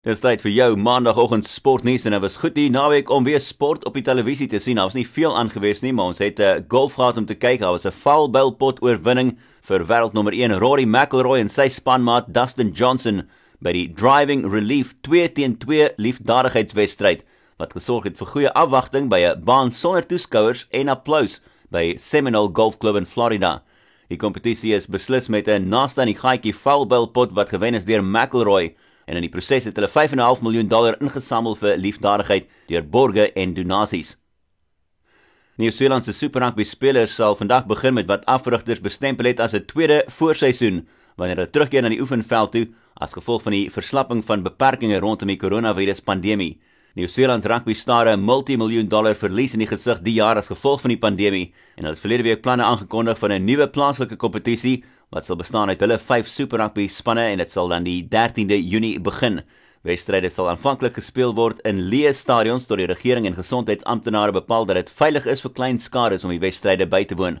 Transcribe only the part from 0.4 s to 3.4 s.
vir jou maandagooggend sportnuus en dit was goed hier naweek om